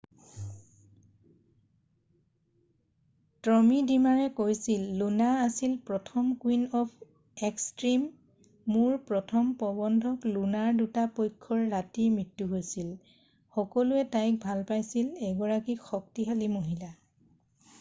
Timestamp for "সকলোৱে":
13.59-14.09